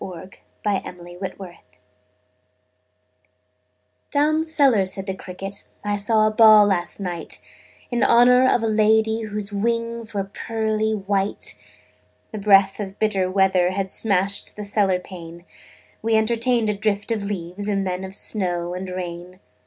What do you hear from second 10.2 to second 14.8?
pearly white. The breath of bitter weather Had smashed the